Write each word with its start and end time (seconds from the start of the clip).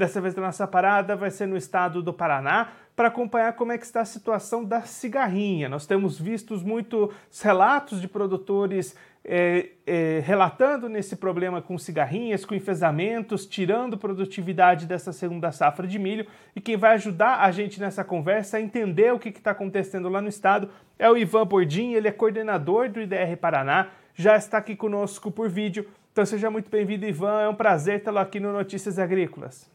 Dessa 0.00 0.18
vez 0.18 0.36
a 0.38 0.40
nossa 0.40 0.66
parada 0.66 1.14
vai 1.14 1.30
ser 1.30 1.44
no 1.44 1.58
estado 1.58 2.02
do 2.02 2.10
Paraná, 2.10 2.68
para 2.96 3.08
acompanhar 3.08 3.52
como 3.52 3.70
é 3.70 3.76
que 3.76 3.84
está 3.84 4.00
a 4.00 4.04
situação 4.06 4.64
da 4.64 4.80
cigarrinha. 4.80 5.68
Nós 5.68 5.86
temos 5.86 6.18
visto 6.18 6.56
muitos 6.66 7.10
relatos 7.42 8.00
de 8.00 8.08
produtores 8.08 8.96
é, 9.22 9.72
é, 9.86 10.22
relatando 10.24 10.88
nesse 10.88 11.16
problema 11.16 11.60
com 11.60 11.76
cigarrinhas, 11.76 12.46
com 12.46 12.54
enfesamentos, 12.54 13.44
tirando 13.44 13.98
produtividade 13.98 14.86
dessa 14.86 15.12
segunda 15.12 15.52
safra 15.52 15.86
de 15.86 15.98
milho. 15.98 16.26
E 16.56 16.62
quem 16.62 16.78
vai 16.78 16.94
ajudar 16.94 17.40
a 17.40 17.50
gente 17.50 17.78
nessa 17.78 18.02
conversa 18.02 18.56
a 18.56 18.60
entender 18.62 19.12
o 19.12 19.18
que 19.18 19.28
está 19.28 19.50
acontecendo 19.50 20.08
lá 20.08 20.22
no 20.22 20.30
estado 20.30 20.70
é 20.98 21.10
o 21.10 21.16
Ivan 21.18 21.46
Bordim, 21.46 21.92
ele 21.92 22.08
é 22.08 22.12
coordenador 22.12 22.88
do 22.88 23.02
IDR 23.02 23.36
Paraná, 23.38 23.88
já 24.14 24.34
está 24.34 24.56
aqui 24.56 24.74
conosco 24.74 25.30
por 25.30 25.50
vídeo. 25.50 25.86
Então 26.10 26.24
seja 26.24 26.50
muito 26.50 26.70
bem-vindo, 26.70 27.04
Ivan. 27.04 27.42
É 27.42 27.48
um 27.50 27.54
prazer 27.54 28.02
tê-lo 28.02 28.18
aqui 28.18 28.40
no 28.40 28.50
Notícias 28.50 28.98
Agrícolas. 28.98 29.70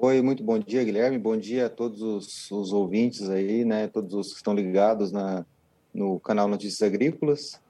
Oi, 0.00 0.22
muito 0.22 0.44
bom 0.44 0.60
dia, 0.60 0.84
Guilherme. 0.84 1.18
Bom 1.18 1.36
dia 1.36 1.66
a 1.66 1.68
todos 1.68 2.00
os, 2.00 2.48
os 2.52 2.72
ouvintes 2.72 3.28
aí, 3.28 3.64
né? 3.64 3.88
Todos 3.88 4.14
os 4.14 4.28
que 4.28 4.36
estão 4.36 4.54
ligados 4.54 5.10
na, 5.10 5.44
no 5.92 6.20
canal 6.20 6.46
Notícias 6.46 6.82
Agrícolas. 6.82 7.60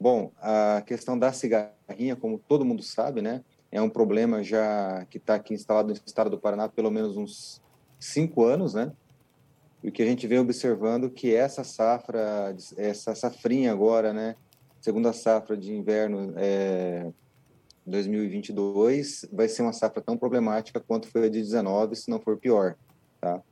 Bom, 0.00 0.32
a 0.40 0.82
questão 0.86 1.18
da 1.18 1.30
cigarrinha, 1.30 2.16
como 2.16 2.38
todo 2.38 2.64
mundo 2.64 2.82
sabe, 2.82 3.20
né, 3.20 3.44
é 3.70 3.82
um 3.82 3.90
problema 3.90 4.42
já 4.42 5.04
que 5.10 5.18
está 5.18 5.34
aqui 5.34 5.52
instalado 5.52 5.88
no 5.88 5.94
estado 6.06 6.30
do 6.30 6.38
Paraná 6.38 6.70
pelo 6.70 6.90
menos 6.90 7.18
uns 7.18 7.60
cinco 8.00 8.44
anos, 8.44 8.72
né? 8.72 8.90
E 9.84 9.90
o 9.90 9.92
que 9.92 10.02
a 10.02 10.06
gente 10.06 10.26
vem 10.26 10.38
observando 10.38 11.10
que 11.10 11.34
essa 11.34 11.62
safra, 11.64 12.56
essa 12.78 13.14
safrinha 13.14 13.72
agora, 13.72 14.14
né, 14.14 14.36
segunda 14.80 15.12
safra 15.12 15.54
de 15.54 15.74
inverno 15.74 16.32
é, 16.34 17.12
2022, 17.88 19.26
vai 19.32 19.48
ser 19.48 19.62
uma 19.62 19.72
safra 19.72 20.02
tão 20.02 20.16
problemática 20.16 20.80
quanto 20.80 21.08
foi 21.08 21.26
a 21.26 21.28
de 21.28 21.40
19, 21.40 21.96
se 21.96 22.10
não 22.10 22.20
for 22.20 22.36
pior, 22.36 22.76
tá? 23.20 23.42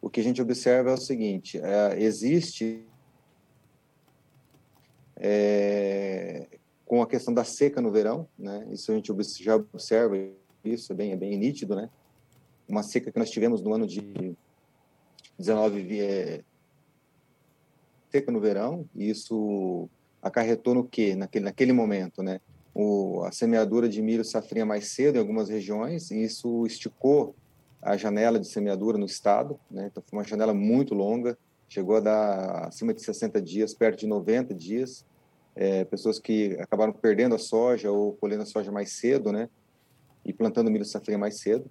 O 0.00 0.08
que 0.08 0.20
a 0.20 0.22
gente 0.22 0.40
observa 0.40 0.90
é 0.90 0.94
o 0.94 0.98
seguinte: 0.98 1.58
é, 1.58 2.00
existe 2.00 2.84
é, 5.16 6.46
com 6.86 7.02
a 7.02 7.06
questão 7.06 7.34
da 7.34 7.44
seca 7.44 7.80
no 7.80 7.90
verão, 7.90 8.28
né? 8.38 8.66
Isso 8.70 8.92
a 8.92 8.94
gente 8.94 9.12
já 9.42 9.56
observa, 9.56 10.16
isso 10.64 10.92
é 10.92 10.94
bem, 10.94 11.12
é 11.12 11.16
bem 11.16 11.36
nítido, 11.36 11.74
né? 11.74 11.90
Uma 12.68 12.82
seca 12.82 13.10
que 13.10 13.18
nós 13.18 13.30
tivemos 13.30 13.62
no 13.62 13.74
ano 13.74 13.86
de 13.86 14.36
19 15.38 16.00
é, 16.00 16.42
seca 18.10 18.32
no 18.32 18.40
verão, 18.40 18.88
e 18.94 19.10
isso 19.10 19.88
acarretou 20.22 20.74
no 20.74 20.84
quê? 20.84 21.14
Naquele, 21.14 21.44
naquele 21.44 21.72
momento, 21.72 22.22
né? 22.22 22.40
O, 22.80 23.24
a 23.24 23.32
semeadura 23.32 23.88
de 23.88 24.00
milho 24.00 24.24
safrinha 24.24 24.64
mais 24.64 24.92
cedo 24.92 25.16
em 25.16 25.18
algumas 25.18 25.48
regiões, 25.48 26.12
e 26.12 26.22
isso 26.22 26.64
esticou 26.64 27.34
a 27.82 27.96
janela 27.96 28.38
de 28.38 28.46
semeadura 28.46 28.96
no 28.96 29.04
estado, 29.04 29.58
né? 29.68 29.88
Então 29.90 30.00
foi 30.06 30.16
uma 30.16 30.24
janela 30.24 30.54
muito 30.54 30.94
longa, 30.94 31.36
chegou 31.68 31.96
a 31.96 32.00
dar 32.00 32.68
acima 32.68 32.94
de 32.94 33.02
60 33.02 33.42
dias, 33.42 33.74
perto 33.74 33.98
de 33.98 34.06
90 34.06 34.54
dias. 34.54 35.04
É, 35.56 35.84
pessoas 35.86 36.20
que 36.20 36.56
acabaram 36.60 36.92
perdendo 36.92 37.34
a 37.34 37.38
soja 37.38 37.90
ou 37.90 38.12
colhendo 38.12 38.44
a 38.44 38.46
soja 38.46 38.70
mais 38.70 38.92
cedo, 38.92 39.32
né? 39.32 39.48
E 40.24 40.32
plantando 40.32 40.70
milho 40.70 40.84
safrinha 40.84 41.18
mais 41.18 41.40
cedo. 41.40 41.68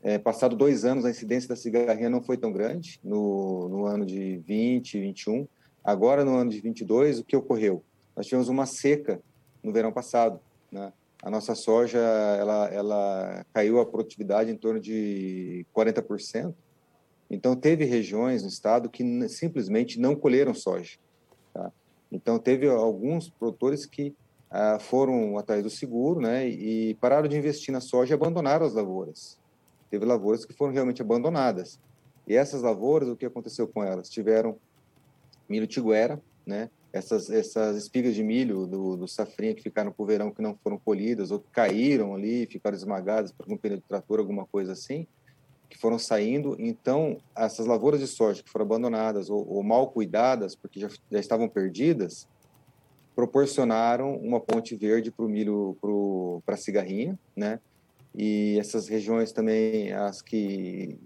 É, 0.00 0.16
passado 0.16 0.54
dois 0.54 0.84
anos, 0.84 1.04
a 1.04 1.10
incidência 1.10 1.48
da 1.48 1.56
cigarrinha 1.56 2.08
não 2.08 2.22
foi 2.22 2.36
tão 2.36 2.52
grande, 2.52 3.00
no, 3.02 3.68
no 3.68 3.84
ano 3.84 4.06
de 4.06 4.36
20, 4.46 5.00
21. 5.00 5.48
Agora, 5.82 6.24
no 6.24 6.36
ano 6.36 6.52
de 6.52 6.60
22, 6.60 7.18
o 7.18 7.24
que 7.24 7.36
ocorreu? 7.36 7.82
Nós 8.14 8.26
tivemos 8.26 8.48
uma 8.48 8.64
seca 8.64 9.20
no 9.62 9.72
verão 9.72 9.92
passado, 9.92 10.40
né? 10.70 10.92
A 11.22 11.30
nossa 11.30 11.54
soja, 11.54 11.98
ela, 11.98 12.68
ela 12.68 13.46
caiu 13.52 13.78
a 13.78 13.84
produtividade 13.84 14.50
em 14.50 14.56
torno 14.56 14.80
de 14.80 15.66
40%, 15.76 16.54
então, 17.30 17.54
teve 17.54 17.84
regiões 17.84 18.42
no 18.42 18.48
estado 18.48 18.90
que 18.90 19.28
simplesmente 19.28 20.00
não 20.00 20.16
colheram 20.16 20.52
soja. 20.52 20.98
Tá? 21.54 21.70
Então, 22.10 22.40
teve 22.40 22.68
alguns 22.68 23.30
produtores 23.30 23.86
que 23.86 24.12
ah, 24.50 24.78
foram 24.80 25.38
atrás 25.38 25.62
do 25.62 25.70
seguro 25.70 26.20
né, 26.20 26.48
e 26.48 26.94
pararam 26.94 27.28
de 27.28 27.38
investir 27.38 27.72
na 27.72 27.80
soja 27.80 28.12
e 28.12 28.16
abandonaram 28.16 28.66
as 28.66 28.74
lavouras. 28.74 29.38
Teve 29.88 30.04
lavouras 30.04 30.44
que 30.44 30.52
foram 30.52 30.72
realmente 30.72 31.00
abandonadas. 31.00 31.78
E 32.26 32.34
essas 32.34 32.62
lavouras, 32.62 33.08
o 33.08 33.16
que 33.16 33.24
aconteceu 33.24 33.68
com 33.68 33.84
elas? 33.84 34.10
Tiveram 34.10 34.56
milho 35.48 35.68
tiguera, 35.68 36.20
né? 36.44 36.68
Essas, 36.92 37.30
essas 37.30 37.76
espigas 37.76 38.14
de 38.14 38.22
milho 38.22 38.66
do, 38.66 38.96
do 38.96 39.06
safrinha 39.06 39.54
que 39.54 39.62
ficaram 39.62 39.92
para 39.92 40.02
o 40.02 40.06
verão 40.06 40.30
que 40.30 40.42
não 40.42 40.56
foram 40.56 40.78
colhidas 40.78 41.30
ou 41.30 41.38
que 41.38 41.48
caíram 41.50 42.14
ali, 42.14 42.46
ficaram 42.46 42.76
esmagadas 42.76 43.30
por 43.30 43.44
algum 43.44 43.56
pneu 43.56 43.78
de 43.78 43.84
trator, 43.84 44.18
alguma 44.18 44.44
coisa 44.44 44.72
assim, 44.72 45.06
que 45.68 45.78
foram 45.78 45.98
saindo. 45.98 46.56
Então, 46.58 47.18
essas 47.36 47.66
lavouras 47.66 48.00
de 48.00 48.08
soja 48.08 48.42
que 48.42 48.50
foram 48.50 48.64
abandonadas 48.64 49.30
ou, 49.30 49.46
ou 49.48 49.62
mal 49.62 49.90
cuidadas, 49.90 50.56
porque 50.56 50.80
já, 50.80 50.88
já, 51.10 51.20
estavam 51.20 51.48
perdidas, 51.48 52.28
proporcionaram 53.14 54.16
uma 54.16 54.40
ponte 54.40 54.74
verde 54.74 55.12
para 55.12 55.24
o 55.24 55.28
milho, 55.28 55.76
para 56.44 56.54
a 56.54 56.58
cigarrinha, 56.58 57.18
né? 57.36 57.60
E 58.12 58.58
essas 58.58 58.88
regiões 58.88 59.30
também, 59.30 59.92
as 59.92 60.20
que 60.20 60.98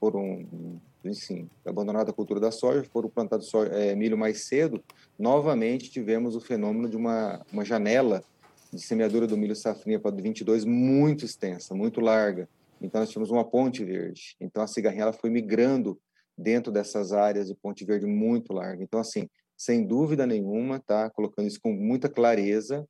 foram, 0.00 0.80
enfim, 1.04 1.48
abandonada 1.64 2.10
a 2.10 2.14
cultura 2.14 2.40
da 2.40 2.50
soja, 2.50 2.82
foram 2.90 3.10
plantados 3.10 3.48
soja, 3.48 3.70
é, 3.72 3.94
milho 3.94 4.16
mais 4.16 4.46
cedo, 4.46 4.82
novamente 5.18 5.90
tivemos 5.90 6.34
o 6.34 6.40
fenômeno 6.40 6.88
de 6.88 6.96
uma, 6.96 7.44
uma 7.52 7.64
janela 7.64 8.24
de 8.72 8.80
semeadura 8.80 9.26
do 9.26 9.36
milho 9.36 9.54
safrinha 9.54 10.00
para 10.00 10.10
22 10.10 10.64
muito 10.64 11.24
extensa, 11.24 11.74
muito 11.74 12.00
larga. 12.00 12.48
Então, 12.80 13.00
nós 13.00 13.10
tínhamos 13.10 13.30
uma 13.30 13.44
ponte 13.44 13.84
verde. 13.84 14.36
Então, 14.40 14.62
a 14.62 14.66
cigarrinha 14.66 15.12
foi 15.12 15.28
migrando 15.28 16.00
dentro 16.36 16.72
dessas 16.72 17.12
áreas 17.12 17.48
de 17.48 17.54
ponte 17.54 17.84
verde 17.84 18.06
muito 18.06 18.54
larga. 18.54 18.82
Então, 18.82 18.98
assim, 18.98 19.28
sem 19.56 19.86
dúvida 19.86 20.26
nenhuma, 20.26 20.80
tá? 20.80 21.10
Colocando 21.10 21.46
isso 21.46 21.60
com 21.60 21.72
muita 21.72 22.08
clareza, 22.08 22.86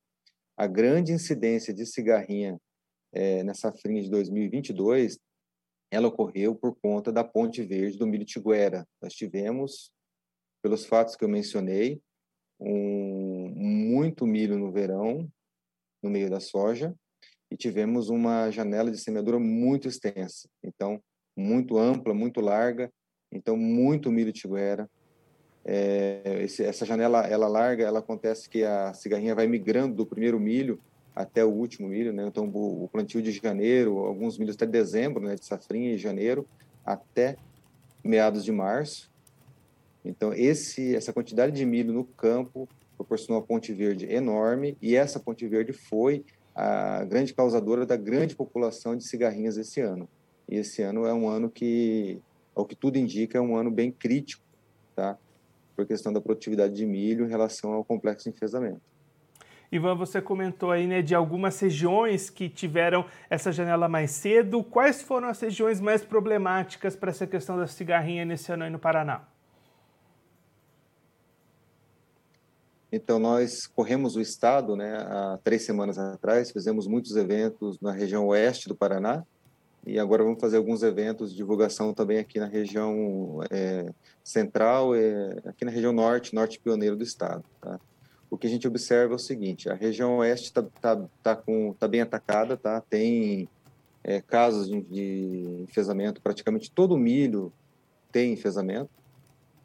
a 0.57 0.67
grande 0.67 1.13
incidência 1.13 1.75
de 1.75 1.85
cigarrinha 1.85 2.61
é, 3.13 3.43
nessa 3.43 3.73
safrinha 3.73 4.03
de 4.03 4.11
2022, 4.11 5.19
ela 5.91 6.09
ocorreu 6.09 6.55
por 6.55 6.77
conta 6.81 7.13
da 7.13 7.25
ponte 7.25 7.63
verde 7.63 7.99
do 7.99 8.07
milho 8.07 8.25
tiguera. 8.25 8.87
Nós 9.03 9.13
tivemos, 9.15 9.93
pelos 10.63 10.87
fatos 10.87 11.17
que 11.17 11.25
eu 11.25 11.29
mencionei, 11.29 12.01
um, 12.61 13.53
muito 13.57 14.27
milho 14.27 14.59
no 14.59 14.71
verão, 14.71 15.29
no 16.03 16.11
meio 16.11 16.31
da 16.31 16.41
soja, 16.41 16.95
e 17.51 17.57
tivemos 17.57 18.09
uma 18.09 18.51
janela 18.51 18.91
de 18.91 18.99
semeadura 18.99 19.39
muito 19.39 19.89
extensa, 19.89 20.49
então 20.63 21.03
muito 21.37 21.79
ampla, 21.79 22.15
muito 22.15 22.41
larga, 22.41 22.93
então 23.33 23.57
muito 23.57 24.13
milho 24.13 24.33
tiguera. 24.33 24.89
É, 25.65 26.43
esse, 26.43 26.65
essa 26.65 26.87
janela 26.87 27.27
ela 27.27 27.49
larga, 27.49 27.85
ela 27.85 27.99
acontece 27.99 28.49
que 28.49 28.63
a 28.63 28.95
cigarrinha 28.95 29.35
vai 29.35 29.47
migrando 29.47 29.95
do 29.95 30.07
primeiro 30.07 30.39
milho 30.39 30.81
até 31.15 31.45
o 31.45 31.51
último 31.51 31.89
milho, 31.89 32.13
né? 32.13 32.27
Então 32.27 32.49
o, 32.53 32.89
plantio 32.89 33.23
de 33.23 33.33
janeiro, 33.33 33.99
alguns 33.99 34.39
milhos 34.39 34.57
até 34.57 34.67
dezembro, 34.67 35.23
né? 35.23 35.35
De 35.35 35.45
safrinha 35.45 35.95
em 35.95 35.99
janeiro 35.99 36.47
até 36.85 37.37
meados 38.03 38.45
de 38.45 38.53
março. 38.53 39.11
Então 40.05 40.33
esse 40.33 40.95
essa 40.95 41.13
quantidade 41.13 41.55
de 41.55 41.67
milho 41.67 41.93
no 41.93 42.05
campo 42.05 42.69
proporcionou 42.97 43.41
uma 43.41 43.47
ponte 43.47 43.73
verde 43.73 44.07
enorme 44.07 44.77
e 44.81 44.95
essa 44.95 45.19
ponte 45.19 45.47
verde 45.47 45.73
foi 45.73 46.25
a 46.55 47.05
grande 47.05 47.33
causadora 47.33 47.87
da 47.87 47.97
grande 47.97 48.37
população 48.37 48.97
de 48.97 49.05
cigarrinhas 49.05 49.57
esse 49.57 49.81
ano. 49.81 50.09
E 50.49 50.57
esse 50.57 50.83
ano 50.83 51.07
é 51.07 51.15
um 51.15 51.29
ano 51.29 51.49
que, 51.49 52.21
ao 52.55 52.67
que 52.67 52.75
tudo 52.75 52.99
indica, 52.99 53.39
é 53.39 53.41
um 53.41 53.57
ano 53.57 53.71
bem 53.71 53.91
crítico, 53.91 54.43
tá? 54.97 55.17
Por 55.77 55.87
questão 55.87 56.13
da 56.13 56.21
produtividade 56.21 56.75
de 56.75 56.85
milho 56.85 57.25
em 57.25 57.29
relação 57.29 57.73
ao 57.73 57.85
complexo 57.85 58.25
de 58.25 58.37
enfesamento. 58.37 58.81
Ivan, 59.73 59.95
você 59.95 60.21
comentou 60.21 60.73
aí 60.73 60.87
né, 60.87 61.01
de 61.01 61.15
algumas 61.15 61.59
regiões 61.61 62.29
que 62.29 62.49
tiveram 62.49 63.05
essa 63.29 63.53
janela 63.53 63.89
mais 63.89 64.11
cedo. 64.11 64.65
Quais 64.65 65.01
foram 65.01 65.29
as 65.29 65.41
regiões 65.41 65.81
mais 65.81 66.05
problemáticas 66.05 66.97
para 66.97 67.11
essa 67.11 67.27
questão 67.27 67.57
da 67.57 67.69
cigarrinha 67.69 68.25
nesse 68.25 68.51
ano 68.51 68.65
aí 68.65 68.71
no 68.71 68.81
Paraná? 68.81 69.23
Então, 72.93 73.21
nós 73.21 73.69
corremos 73.69 74.17
o 74.17 74.21
estado, 74.21 74.75
né, 74.75 74.97
há 74.97 75.39
três 75.45 75.63
semanas 75.63 75.97
atrás, 75.97 76.51
fizemos 76.51 76.89
muitos 76.89 77.15
eventos 77.15 77.79
na 77.81 77.93
região 77.93 78.27
oeste 78.27 78.69
do 78.69 78.75
Paraná, 78.75 79.23
e 79.87 79.97
agora 79.97 80.25
vamos 80.25 80.41
fazer 80.41 80.57
alguns 80.57 80.83
eventos 80.83 81.31
de 81.31 81.37
divulgação 81.37 81.95
também 81.95 82.19
aqui 82.19 82.41
na 82.41 82.47
região 82.47 83.41
é, 83.49 83.87
central, 84.25 84.95
é, 84.95 85.39
aqui 85.47 85.65
na 85.65 85.71
região 85.71 85.93
norte, 85.93 86.35
norte 86.35 86.59
pioneiro 86.59 86.97
do 86.97 87.05
estado. 87.05 87.45
Tá? 87.61 87.79
O 88.31 88.39
que 88.39 88.47
a 88.47 88.51
gente 88.51 88.67
observa 88.69 89.15
é 89.15 89.17
o 89.17 89.19
seguinte: 89.19 89.69
a 89.69 89.75
região 89.75 90.19
oeste 90.19 90.47
está 90.47 90.63
tá, 90.63 90.97
tá, 91.23 91.43
tá 91.79 91.89
bem 91.89 92.01
atacada, 92.01 92.57
tá? 92.57 92.81
tem 92.81 93.49
é, 94.05 94.21
casos 94.21 94.69
de, 94.69 94.81
de 94.83 95.63
enfesamento, 95.63 96.23
praticamente 96.23 96.71
todo 96.71 96.95
o 96.95 96.99
milho 96.99 97.53
tem 98.13 98.33
enfesamento. 98.33 98.91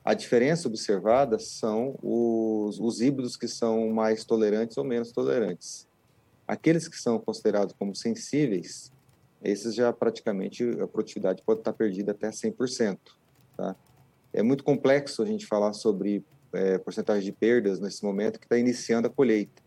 A 0.04 0.14
diferença 0.14 0.68
observada 0.68 1.40
são 1.40 1.98
os, 2.02 2.80
os 2.80 3.02
híbridos 3.02 3.36
que 3.36 3.48
são 3.48 3.90
mais 3.90 4.24
tolerantes 4.24 4.78
ou 4.78 4.84
menos 4.84 5.12
tolerantes. 5.12 5.88
Aqueles 6.48 6.88
que 6.88 6.96
são 6.96 7.18
considerados 7.18 7.74
como 7.78 7.96
sensíveis, 7.96 8.92
esses 9.44 9.74
já 9.74 9.92
praticamente 9.92 10.64
a 10.80 10.88
produtividade 10.88 11.42
pode 11.44 11.62
estar 11.62 11.74
perdida 11.74 12.12
até 12.12 12.30
100%. 12.30 13.00
Tá? 13.58 13.76
É 14.32 14.44
muito 14.44 14.64
complexo 14.64 15.24
a 15.24 15.26
gente 15.26 15.48
falar 15.48 15.74
sobre 15.74 16.24
é, 16.56 16.78
porcentagem 16.78 17.24
de 17.24 17.32
perdas 17.32 17.80
nesse 17.80 18.04
momento 18.04 18.40
que 18.40 18.46
está 18.46 18.58
iniciando 18.58 19.08
a 19.08 19.12
colheita. 19.12 19.62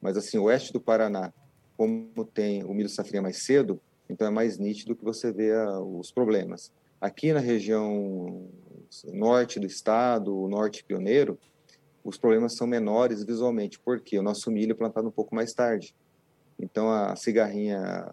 Mas 0.00 0.16
assim, 0.16 0.38
o 0.38 0.44
oeste 0.44 0.72
do 0.72 0.80
Paraná, 0.80 1.32
como 1.76 2.24
tem 2.24 2.64
o 2.64 2.72
milho 2.72 2.88
safrinha 2.88 3.22
mais 3.22 3.42
cedo, 3.42 3.80
então 4.08 4.26
é 4.26 4.30
mais 4.30 4.58
nítido 4.58 4.96
que 4.96 5.04
você 5.04 5.32
vê 5.32 5.52
os 5.96 6.10
problemas. 6.10 6.72
Aqui 7.00 7.32
na 7.32 7.40
região 7.40 8.48
norte 9.12 9.58
do 9.60 9.66
estado, 9.66 10.36
o 10.36 10.48
norte 10.48 10.84
pioneiro, 10.84 11.38
os 12.02 12.18
problemas 12.18 12.56
são 12.56 12.66
menores 12.66 13.22
visualmente, 13.24 13.78
porque 13.78 14.18
o 14.18 14.22
nosso 14.22 14.50
milho 14.50 14.72
é 14.72 14.74
plantado 14.74 15.08
um 15.08 15.12
pouco 15.12 15.34
mais 15.34 15.52
tarde. 15.52 15.94
Então 16.58 16.90
a 16.90 17.14
cigarrinha 17.16 18.06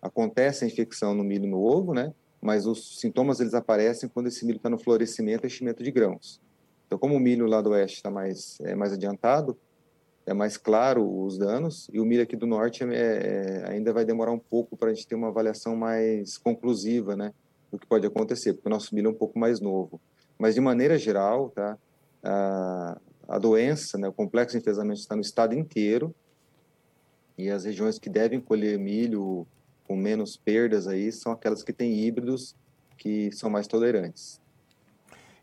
acontece 0.00 0.64
a 0.64 0.68
infecção 0.68 1.14
no 1.14 1.24
milho 1.24 1.48
no 1.48 1.62
ovo, 1.62 1.94
né? 1.94 2.12
Mas 2.40 2.66
os 2.66 2.98
sintomas 2.98 3.40
eles 3.40 3.54
aparecem 3.54 4.08
quando 4.08 4.26
esse 4.26 4.44
milho 4.44 4.56
está 4.56 4.68
no 4.68 4.78
florescimento 4.78 5.44
e 5.44 5.46
enchimento 5.46 5.82
de 5.82 5.90
grãos. 5.90 6.40
Então 6.92 6.98
como 6.98 7.16
o 7.16 7.18
milho 7.18 7.46
lá 7.46 7.62
do 7.62 7.70
oeste 7.70 7.96
está 7.96 8.10
mais 8.10 8.60
é 8.60 8.74
mais 8.74 8.92
adiantado, 8.92 9.56
é 10.26 10.34
mais 10.34 10.58
claro 10.58 11.24
os 11.24 11.38
danos 11.38 11.88
e 11.90 11.98
o 11.98 12.04
milho 12.04 12.22
aqui 12.22 12.36
do 12.36 12.46
norte 12.46 12.84
é, 12.84 12.86
é, 12.92 13.64
ainda 13.70 13.94
vai 13.94 14.04
demorar 14.04 14.30
um 14.30 14.38
pouco 14.38 14.76
para 14.76 14.90
a 14.90 14.92
gente 14.92 15.06
ter 15.06 15.14
uma 15.14 15.28
avaliação 15.28 15.74
mais 15.74 16.36
conclusiva, 16.36 17.16
né, 17.16 17.32
do 17.70 17.78
que 17.78 17.86
pode 17.86 18.06
acontecer, 18.06 18.52
porque 18.52 18.68
o 18.68 18.70
nosso 18.70 18.94
milho 18.94 19.06
é 19.06 19.10
um 19.10 19.14
pouco 19.14 19.38
mais 19.38 19.58
novo. 19.58 19.98
Mas 20.38 20.54
de 20.54 20.60
maneira 20.60 20.98
geral, 20.98 21.48
tá, 21.48 21.78
a, 22.22 23.00
a 23.26 23.38
doença, 23.38 23.96
né, 23.96 24.06
o 24.06 24.12
complexo 24.12 24.54
de 24.54 24.60
enfesamento 24.60 25.00
está 25.00 25.16
no 25.16 25.22
estado 25.22 25.54
inteiro 25.54 26.14
e 27.38 27.48
as 27.48 27.64
regiões 27.64 27.98
que 27.98 28.10
devem 28.10 28.38
colher 28.38 28.78
milho 28.78 29.46
com 29.84 29.96
menos 29.96 30.36
perdas 30.36 30.86
aí 30.86 31.10
são 31.10 31.32
aquelas 31.32 31.62
que 31.62 31.72
têm 31.72 31.98
híbridos 32.00 32.54
que 32.98 33.32
são 33.32 33.48
mais 33.48 33.66
tolerantes. 33.66 34.41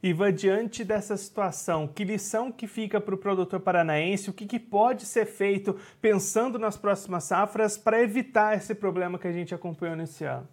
Ivan, 0.01 0.34
diante 0.34 0.86
dessa 0.86 1.18
situação, 1.18 1.86
que 1.86 2.06
lição 2.06 2.51
que 2.51 2.68
fica 2.68 3.01
para 3.01 3.13
o 3.13 3.18
produtor 3.18 3.60
paranaense? 3.60 4.30
O 4.30 4.34
que, 4.34 4.46
que, 4.46 4.57
pode 4.57 5.06
ser 5.06 5.25
feito 5.25 5.75
pensando 6.01 6.57
nas 6.57 6.78
próximas 6.78 7.25
safras 7.25 7.78
para 7.78 8.01
evitar 8.01 8.56
esse 8.56 8.74
problema 8.74 9.19
que 9.19 9.28
a 9.28 9.31
gente 9.31 9.54
acompanhou 9.54 9.98
nesse 9.98 10.24
ano? 10.24 10.48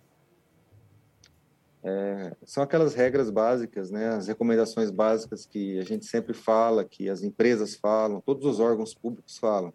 É, 1.84 2.34
são 2.44 2.64
aquelas 2.64 2.94
regras 2.94 3.30
básicas, 3.30 3.92
né, 3.92 4.08
as 4.08 4.26
recomendações 4.26 4.90
básicas 4.90 5.46
que 5.46 5.78
a 5.78 5.84
gente 5.84 6.04
sempre 6.04 6.34
fala, 6.34 6.84
que 6.84 7.08
as 7.08 7.22
empresas 7.22 7.76
falam, 7.76 8.20
todos 8.20 8.44
os 8.44 8.58
órgãos 8.58 8.92
públicos 8.92 9.38
falam. 9.38 9.72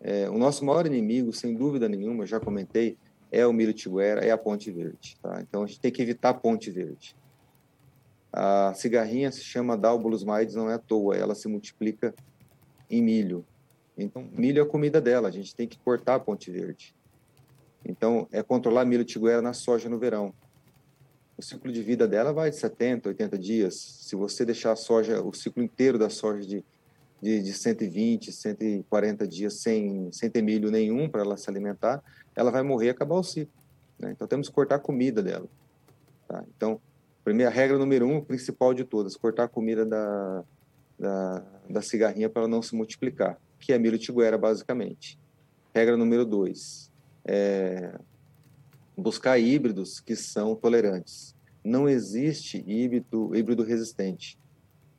É, 0.00 0.30
o 0.30 0.38
nosso 0.38 0.64
maior 0.64 0.86
inimigo, 0.86 1.32
sem 1.32 1.56
dúvida 1.56 1.88
nenhuma, 1.88 2.24
já 2.24 2.38
comentei, 2.38 2.96
é 3.32 3.44
o 3.44 3.52
milho 3.52 3.74
tiguera, 3.74 4.24
é 4.24 4.30
a 4.30 4.38
ponte 4.38 4.70
verde. 4.70 5.16
Tá? 5.20 5.40
Então 5.40 5.64
a 5.64 5.66
gente 5.66 5.80
tem 5.80 5.90
que 5.90 6.00
evitar 6.00 6.28
a 6.28 6.34
ponte 6.34 6.70
verde. 6.70 7.16
A 8.36 8.74
cigarrinha 8.74 9.30
se 9.30 9.44
chama 9.44 9.76
Dalbolus 9.76 10.24
maides, 10.24 10.56
não 10.56 10.68
é 10.68 10.74
à 10.74 10.78
toa, 10.78 11.16
ela 11.16 11.36
se 11.36 11.46
multiplica 11.46 12.12
em 12.90 13.00
milho. 13.00 13.46
Então, 13.96 14.28
milho 14.32 14.58
é 14.58 14.62
a 14.62 14.68
comida 14.68 15.00
dela, 15.00 15.28
a 15.28 15.30
gente 15.30 15.54
tem 15.54 15.68
que 15.68 15.78
cortar 15.78 16.16
a 16.16 16.18
ponte 16.18 16.50
verde. 16.50 16.92
Então, 17.84 18.26
é 18.32 18.42
controlar 18.42 18.84
milho 18.84 19.04
tiguera 19.04 19.40
na 19.40 19.52
soja 19.52 19.88
no 19.88 20.00
verão. 20.00 20.34
O 21.38 21.42
ciclo 21.42 21.70
de 21.70 21.80
vida 21.80 22.08
dela 22.08 22.32
vai 22.32 22.50
de 22.50 22.56
70, 22.56 23.10
80 23.10 23.38
dias. 23.38 23.76
Se 23.76 24.16
você 24.16 24.44
deixar 24.44 24.72
a 24.72 24.76
soja, 24.76 25.22
o 25.22 25.32
ciclo 25.32 25.62
inteiro 25.62 25.96
da 25.96 26.10
soja 26.10 26.44
de, 26.44 26.64
de, 27.22 27.40
de 27.40 27.52
120, 27.52 28.32
140 28.32 29.28
dias 29.28 29.54
sem, 29.54 30.10
sem 30.10 30.28
ter 30.28 30.42
milho 30.42 30.72
nenhum 30.72 31.08
para 31.08 31.20
ela 31.20 31.36
se 31.36 31.48
alimentar, 31.48 32.02
ela 32.34 32.50
vai 32.50 32.64
morrer 32.64 32.86
e 32.86 32.90
acabar 32.90 33.14
o 33.14 33.22
ciclo. 33.22 33.54
Né? 33.96 34.10
Então, 34.10 34.26
temos 34.26 34.48
que 34.48 34.54
cortar 34.56 34.74
a 34.74 34.80
comida 34.80 35.22
dela. 35.22 35.46
Tá? 36.26 36.42
Então, 36.56 36.80
Primeira 37.24 37.50
regra 37.50 37.78
número 37.78 38.06
um, 38.06 38.20
principal 38.20 38.74
de 38.74 38.84
todas, 38.84 39.16
cortar 39.16 39.44
a 39.44 39.48
comida 39.48 39.86
da, 39.86 40.44
da, 40.98 41.44
da 41.70 41.82
cigarrinha 41.82 42.28
para 42.28 42.42
ela 42.42 42.48
não 42.48 42.60
se 42.60 42.76
multiplicar, 42.76 43.40
que 43.58 43.72
é 43.72 43.78
milho 43.78 43.98
tiguera, 43.98 44.36
basicamente. 44.36 45.18
Regra 45.74 45.96
número 45.96 46.26
dois, 46.26 46.92
é 47.24 47.98
buscar 48.96 49.38
híbridos 49.38 50.00
que 50.00 50.14
são 50.14 50.54
tolerantes. 50.54 51.34
Não 51.64 51.88
existe 51.88 52.62
híbrido, 52.66 53.34
híbrido 53.34 53.62
resistente, 53.62 54.38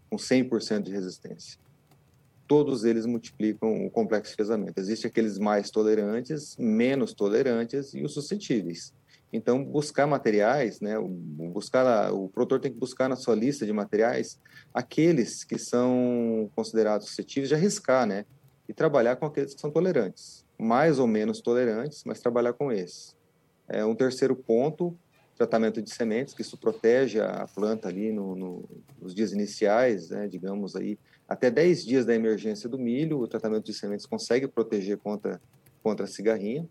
com 0.09 0.17
100% 0.17 0.81
de 0.81 0.91
resistência. 0.91 1.59
Todos 2.47 2.83
eles 2.83 3.05
multiplicam 3.05 3.85
o 3.85 3.89
complexo 3.89 4.31
de 4.31 4.37
pesamento. 4.37 4.79
Existem 4.79 5.09
aqueles 5.09 5.37
mais 5.37 5.69
tolerantes, 5.69 6.55
menos 6.57 7.13
tolerantes 7.13 7.93
e 7.93 8.03
os 8.03 8.13
suscetíveis. 8.13 8.93
Então, 9.31 9.63
buscar 9.63 10.07
materiais, 10.07 10.79
né, 10.79 10.95
buscar, 10.99 12.13
o 12.13 12.29
produtor 12.29 12.59
tem 12.59 12.71
que 12.71 12.79
buscar 12.79 13.09
na 13.09 13.15
sua 13.15 13.35
lista 13.35 13.65
de 13.65 13.73
materiais 13.73 14.39
aqueles 14.73 15.43
que 15.43 15.57
são 15.57 16.49
considerados 16.55 17.07
suscetíveis 17.07 17.49
de 17.49 17.55
arriscar, 17.55 18.05
né, 18.05 18.25
e 18.67 18.73
trabalhar 18.73 19.15
com 19.17 19.25
aqueles 19.25 19.53
que 19.53 19.61
são 19.61 19.69
tolerantes, 19.69 20.45
mais 20.57 20.99
ou 20.99 21.07
menos 21.07 21.41
tolerantes, 21.41 22.03
mas 22.05 22.19
trabalhar 22.19 22.53
com 22.53 22.71
esses. 22.71 23.15
É, 23.67 23.83
um 23.83 23.95
terceiro 23.95 24.35
ponto, 24.35 24.97
tratamento 25.35 25.81
de 25.81 25.89
sementes, 25.89 26.33
que 26.33 26.41
isso 26.41 26.57
protege 26.57 27.19
a 27.19 27.45
planta 27.45 27.89
ali 27.89 28.11
no, 28.11 28.35
no, 28.35 28.69
nos 29.01 29.13
dias 29.13 29.33
iniciais, 29.33 30.09
né, 30.09 30.27
digamos 30.27 30.75
aí, 30.75 30.97
até 31.27 31.51
10 31.51 31.85
dias 31.85 32.05
da 32.05 32.15
emergência 32.15 32.69
do 32.69 32.79
milho, 32.79 33.19
o 33.19 33.27
tratamento 33.27 33.65
de 33.65 33.73
sementes 33.73 34.05
consegue 34.05 34.47
proteger 34.47 34.97
contra, 34.97 35.41
contra 35.83 36.05
a 36.05 36.07
cigarrinha 36.07 36.67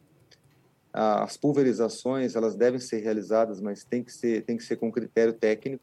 as 0.95 1.37
pulverizações 1.37 2.37
elas 2.37 2.55
devem 2.55 2.79
ser 2.79 2.99
realizadas, 2.99 3.61
mas 3.61 3.83
tem 3.83 4.03
que 4.03 4.13
ser 4.13 4.45
tem 4.45 4.57
que 4.57 4.63
ser 4.63 4.77
com 4.77 4.93
critério 4.93 5.33
técnico, 5.33 5.83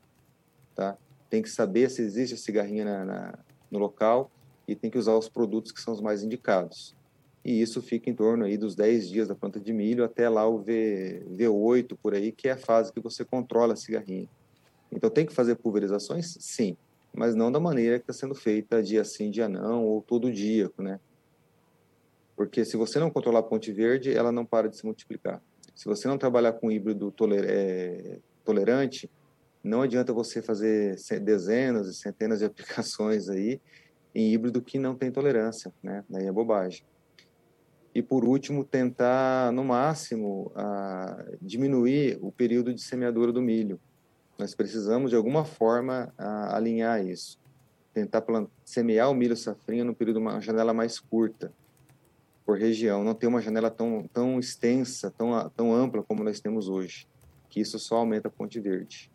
tá? 0.73 0.97
Tem 1.29 1.41
que 1.41 1.49
saber 1.49 1.89
se 1.89 2.01
existe 2.01 2.33
a 2.33 2.37
cigarrinha 2.37 2.85
na, 2.85 3.05
na, 3.05 3.39
no 3.69 3.77
local 3.77 4.31
e 4.65 4.73
tem 4.73 4.89
que 4.89 4.97
usar 4.97 5.15
os 5.15 5.27
produtos 5.27 5.73
que 5.73 5.81
são 5.81 5.93
os 5.93 5.99
mais 5.99 6.23
indicados. 6.23 6.95
E 7.44 7.61
isso 7.61 7.81
fica 7.81 8.09
em 8.09 8.13
torno 8.13 8.45
aí 8.45 8.56
dos 8.56 8.73
10 8.73 9.09
dias 9.09 9.27
da 9.27 9.35
planta 9.35 9.59
de 9.59 9.73
milho 9.73 10.06
até 10.06 10.30
lá 10.30 10.47
o 10.47 10.59
V, 10.59 11.25
V8 11.31 11.97
por 12.01 12.13
aí, 12.13 12.31
que 12.31 12.47
é 12.47 12.51
a 12.51 12.57
fase 12.57 12.94
que 12.94 12.99
você 13.01 13.25
controla 13.25 13.73
a 13.73 13.75
cigarrinha. 13.75 14.30
Então 14.89 15.09
tem 15.09 15.25
que 15.25 15.33
fazer 15.33 15.56
pulverizações? 15.56 16.37
Sim, 16.39 16.77
mas 17.13 17.35
não 17.35 17.51
da 17.51 17.59
maneira 17.59 17.99
que 17.99 18.03
está 18.03 18.13
sendo 18.13 18.35
feita 18.35 18.81
dia 18.81 19.03
sim, 19.03 19.30
dia 19.30 19.49
não, 19.49 19.83
ou 19.83 20.01
todo 20.01 20.31
dia, 20.31 20.71
né? 20.77 20.99
Porque 22.42 22.66
se 22.66 22.76
você 22.76 22.98
não 22.98 23.12
controlar 23.12 23.42
a 23.42 23.44
ponte 23.44 23.71
verde, 23.71 24.12
ela 24.12 24.31
não 24.31 24.44
para 24.44 24.68
de 24.68 24.76
se 24.76 24.83
multiplicar. 24.83 25.40
Se 25.76 25.86
você 25.86 26.07
não 26.07 26.18
trabalhar 26.18 26.54
com 26.54 26.71
híbrido 26.71 27.12
toler 27.12 27.45
é, 27.48 28.18
tolerante, 28.44 29.07
não 29.64 29.83
adianta 29.83 30.12
você 30.12 30.42
fazer 30.42 30.95
dezenas 31.21 31.88
e 31.88 31.94
centenas 31.94 32.40
de 32.40 32.45
aplicações 32.50 33.30
aí 33.30 33.62
em 34.16 34.33
híbrido 34.33 34.60
que 34.60 34.80
não 34.80 34.95
tem 34.95 35.12
tolerância, 35.12 35.71
né? 35.83 36.04
Daí 36.10 36.26
é 36.26 36.31
bobagem. 36.31 36.83
E 37.94 38.02
por 38.02 38.26
último, 38.26 38.66
tentar 38.66 39.52
no 39.52 39.64
máximo 39.64 40.52
a, 40.56 41.24
diminuir 41.40 42.18
o 42.24 42.31
período 42.31 42.74
de 42.74 42.81
semeadura 42.81 43.31
do 43.31 43.40
milho. 43.40 43.80
Nós 44.40 44.56
precisamos 44.56 45.12
de 45.12 45.16
alguma 45.16 45.45
forma 45.45 46.12
a, 46.18 46.57
alinhar 46.57 47.06
isso. 47.06 47.40
Tentar 47.94 48.21
plant, 48.21 48.50
semear 48.66 49.12
o 49.12 49.14
milho 49.14 49.38
safrinha 49.38 49.83
no 49.83 49.94
período 49.94 50.18
uma 50.18 50.42
janela 50.42 50.74
mais 50.74 51.00
curta 51.00 51.54
por 52.45 52.57
região, 52.57 53.04
não 53.04 53.14
ter 53.14 53.28
uma 53.28 53.42
janela 53.42 53.69
tão, 53.69 54.10
tão 54.14 54.40
extensa, 54.40 55.12
tão, 55.12 55.50
tão 55.56 55.74
ampla 55.74 56.04
como 56.04 56.24
nós 56.24 56.40
temos 56.40 56.68
hoje, 56.68 57.07
que 57.50 57.60
isso 57.62 57.78
só 57.80 57.98
aumenta 57.98 58.28
a 58.28 58.31
Ponte 58.31 58.60
Verde. 58.60 59.12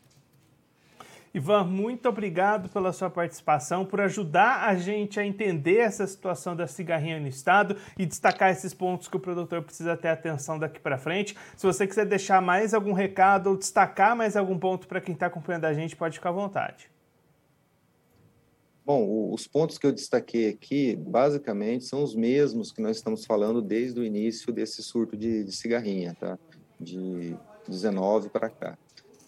Ivan, 1.37 1.65
muito 1.65 2.09
obrigado 2.09 2.71
pela 2.71 2.95
sua 2.95 3.11
participação, 3.11 3.85
por 3.85 4.01
ajudar 4.01 4.67
a 4.67 4.75
gente 4.75 5.21
a 5.21 5.27
entender 5.27 5.77
essa 5.81 6.07
situação 6.07 6.57
da 6.57 6.67
cigarrinha 6.67 7.21
no 7.21 7.29
estado 7.29 7.77
e 7.99 8.07
destacar 8.07 8.51
esses 8.51 8.73
pontos 8.73 9.07
que 9.07 9.19
o 9.19 9.21
produtor 9.21 9.63
precisa 9.63 9.99
ter 9.99 10.09
atenção 10.09 10.59
daqui 10.59 10.81
para 10.81 10.97
frente. 10.97 11.37
Se 11.55 11.67
você 11.67 11.87
quiser 11.87 12.07
deixar 12.07 12.41
mais 12.41 12.73
algum 12.73 12.95
recado 12.95 13.51
ou 13.51 13.57
destacar 13.59 14.17
mais 14.17 14.35
algum 14.35 14.59
ponto 14.59 14.89
para 14.89 14.99
quem 14.99 15.13
está 15.13 15.27
acompanhando 15.27 15.67
a 15.67 15.75
gente, 15.75 15.95
pode 15.95 16.17
ficar 16.17 16.31
à 16.31 16.33
vontade. 16.33 16.96
Bom, 18.87 19.33
os 19.33 19.49
pontos 19.49 19.79
que 19.79 19.85
eu 19.85 19.91
destaquei 19.91 20.49
aqui, 20.49 20.95
basicamente, 20.95 21.87
são 21.87 22.05
os 22.05 22.15
mesmos 22.15 22.71
que 22.71 22.81
nós 22.81 22.99
estamos 22.99 23.27
falando 23.27 23.61
desde 23.61 23.99
o 23.99 24.05
início 24.05 24.53
desse 24.53 24.81
surto 24.81 25.17
de, 25.17 25.43
de 25.43 25.51
cigarrinha, 25.51 26.15
tá? 26.15 26.39
De 26.79 27.37
19 27.67 28.29
para 28.29 28.49
cá. 28.49 28.79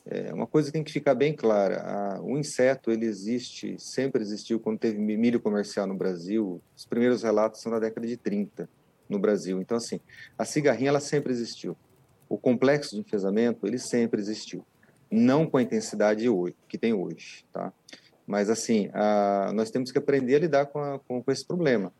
É, 0.06 0.32
uma 0.32 0.46
coisa 0.46 0.68
que 0.68 0.74
tem 0.74 0.84
que 0.84 0.92
ficar 0.92 1.16
bem 1.16 1.34
clara: 1.34 1.80
a, 1.82 2.22
o 2.22 2.38
inseto 2.38 2.92
ele 2.92 3.04
existe, 3.04 3.74
sempre 3.80 4.22
existiu 4.22 4.60
quando 4.60 4.78
teve 4.78 4.96
milho 4.96 5.40
comercial 5.40 5.88
no 5.88 5.96
Brasil. 5.96 6.62
Os 6.76 6.86
primeiros 6.86 7.24
relatos 7.24 7.60
são 7.60 7.72
da 7.72 7.80
década 7.80 8.06
de 8.06 8.16
30 8.16 8.70
no 9.08 9.18
Brasil. 9.18 9.60
Então, 9.60 9.76
assim, 9.76 9.98
a 10.38 10.44
cigarrinha 10.44 10.90
ela 10.90 11.00
sempre 11.00 11.32
existiu. 11.32 11.76
o 12.28 12.38
complexo 12.38 12.94
de 12.94 13.00
enfesamento, 13.00 13.66
ele 13.66 13.80
sempre 13.80 14.20
existiu. 14.20 14.64
Não 15.10 15.50
com 15.50 15.56
a 15.56 15.62
intensidade 15.62 16.26
que 16.68 16.78
tem 16.78 16.92
hoje, 16.92 17.44
tá? 17.52 17.72
Mas, 18.28 18.50
assim, 18.50 18.90
a, 18.92 19.50
nós 19.54 19.70
temos 19.70 19.90
que 19.90 19.96
aprender 19.96 20.36
a 20.36 20.40
lidar 20.40 20.66
com, 20.66 20.78
a, 20.78 20.98
com, 20.98 21.22
com, 21.22 21.32
esse 21.32 21.42
problema. 21.42 21.90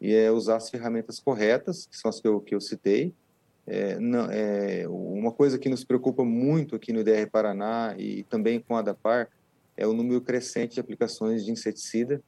E 0.00 0.14
é 0.14 0.30
usar 0.30 0.56
as 0.56 0.70
ferramentas 0.70 1.20
corretas, 1.20 1.84
que 1.84 1.94
são 1.98 2.08
as 2.08 2.18
que 2.18 2.26
eu, 2.26 2.40
que 2.40 2.54
eu 2.54 2.60
citei. 2.60 3.12
É, 3.66 3.98
não, 3.98 4.30
é, 4.30 4.88
uma 4.88 5.30
coisa 5.30 5.58
que 5.58 5.68
nos 5.68 5.84
preocupa 5.84 6.24
muito 6.24 6.74
aqui 6.74 6.90
no 6.90 7.00
IDR 7.00 7.28
Paraná 7.30 7.94
e 7.98 8.22
também 8.24 8.60
com 8.60 8.74
a 8.74 8.78
ADAPAR 8.78 9.28
é 9.76 9.86
o 9.86 9.92
número 9.92 10.22
crescente 10.22 10.74
de 10.74 10.80
aplicações 10.80 11.44
de 11.44 11.52
inseticida 11.52 12.22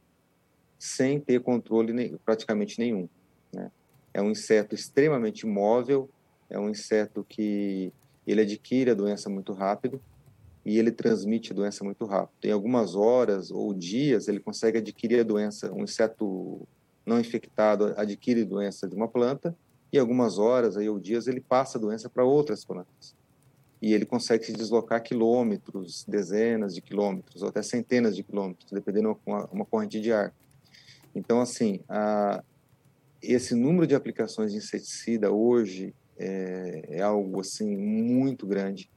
sem 0.79 1.19
ter 1.19 1.41
controle 1.41 2.19
praticamente 2.27 2.79
nenhum. 2.79 3.09
Né? 3.53 3.71
É 4.13 4.21
um 4.21 4.31
inseto 4.31 4.75
extremamente 4.75 5.47
móvel, 5.47 6.11
é 6.51 6.59
um 6.59 6.69
inseto 6.69 7.25
que 7.27 7.91
ele 8.27 8.43
adquire 8.43 8.91
a 8.91 8.95
doença 8.95 9.31
muito 9.31 9.55
rápido 9.55 10.01
e 10.67 10.81
ele 10.81 10.91
transmite 10.91 11.53
a 11.53 11.55
doença 11.55 11.85
muito 11.85 12.05
rápido. 12.05 12.45
Em 12.45 12.51
algumas 12.51 12.97
horas 12.97 13.53
ou 13.53 13.73
dias 13.73 14.27
ele 14.27 14.41
consegue 14.41 14.79
adquirir 14.79 15.21
a 15.21 15.23
doença, 15.23 15.73
um 15.73 15.85
inseto 15.85 16.67
não 17.07 17.21
infectado 17.21 17.95
adquire 17.97 18.45
doença 18.45 18.89
de 18.89 18.97
uma 18.97 19.07
planta 19.07 19.57
e 19.93 19.99
algumas 19.99 20.39
horas 20.39 20.77
aí 20.77 20.89
ou 20.89 20.99
dias 20.99 21.29
ele 21.29 21.41
passa 21.41 21.79
a 21.79 21.81
doença 21.81 22.11
para 22.11 22.25
outras 22.25 22.65
plantas. 22.65 23.15
E 23.81 23.95
ele 23.95 24.05
consegue 24.05 24.45
se 24.45 24.53
deslocar 24.53 25.01
quilômetros, 25.05 26.05
dezenas 26.09 26.75
de 26.75 26.83
quilômetros, 26.83 27.43
ou 27.43 27.49
até 27.49 27.63
centenas 27.63 28.17
de 28.17 28.25
quilômetros, 28.25 28.73
dependendo 28.73 29.15
de 29.15 29.21
uma, 29.25 29.45
uma 29.47 29.65
corrente 29.65 30.01
de 30.01 30.13
ar. 30.13 30.35
Então, 31.15 31.41
assim, 31.41 31.79
a, 31.89 32.43
esse 33.23 33.55
número 33.55 33.87
de 33.87 33.95
aplicações 33.95 34.51
de 34.51 34.59
inseticida 34.59 35.31
hoje 35.31 35.95
é, 36.19 36.87
é 36.89 37.03
algo 37.03 37.39
assim 37.39 37.77
muito 37.77 38.49
grande. 38.49 38.91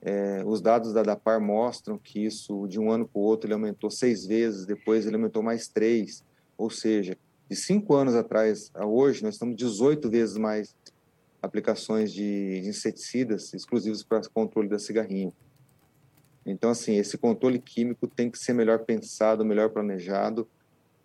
É, 0.00 0.42
os 0.46 0.60
dados 0.60 0.92
da 0.92 1.02
DAPAR 1.02 1.40
mostram 1.40 1.98
que 1.98 2.24
isso 2.24 2.66
de 2.68 2.78
um 2.78 2.90
ano 2.90 3.06
para 3.06 3.18
o 3.18 3.22
outro 3.22 3.46
ele 3.46 3.54
aumentou 3.54 3.90
seis 3.90 4.24
vezes, 4.24 4.64
depois 4.64 5.06
ele 5.06 5.16
aumentou 5.16 5.42
mais 5.42 5.68
três, 5.68 6.24
ou 6.56 6.70
seja, 6.70 7.16
de 7.48 7.56
cinco 7.56 7.94
anos 7.94 8.14
atrás 8.14 8.70
a 8.74 8.86
hoje 8.86 9.22
nós 9.22 9.34
estamos 9.34 9.56
18 9.56 10.08
vezes 10.08 10.36
mais 10.36 10.76
aplicações 11.42 12.12
de, 12.12 12.60
de 12.60 12.68
inseticidas 12.68 13.52
exclusivos 13.54 14.02
para 14.02 14.20
controle 14.28 14.68
da 14.68 14.78
cigarrinha. 14.78 15.32
Então, 16.44 16.70
assim, 16.70 16.96
esse 16.96 17.18
controle 17.18 17.58
químico 17.58 18.06
tem 18.06 18.30
que 18.30 18.38
ser 18.38 18.54
melhor 18.54 18.80
pensado, 18.80 19.44
melhor 19.44 19.70
planejado, 19.70 20.48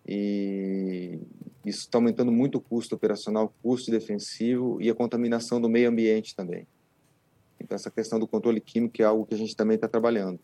e 0.06 1.18
isso 1.64 1.80
está 1.80 1.98
aumentando 1.98 2.30
muito 2.30 2.58
o 2.58 2.60
custo 2.60 2.94
operacional, 2.94 3.46
o 3.46 3.62
custo 3.62 3.90
defensivo 3.90 4.80
e 4.80 4.90
a 4.90 4.94
contaminação 4.94 5.60
do 5.60 5.68
meio 5.68 5.88
ambiente 5.88 6.34
também. 6.34 6.66
Então, 7.64 7.74
essa 7.74 7.90
questão 7.90 8.18
do 8.18 8.28
controle 8.28 8.60
químico 8.60 9.00
é 9.00 9.04
algo 9.04 9.24
que 9.24 9.34
a 9.34 9.38
gente 9.38 9.56
também 9.56 9.74
está 9.76 9.88
trabalhando. 9.88 10.38